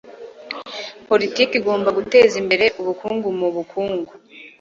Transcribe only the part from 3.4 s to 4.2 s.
bukungu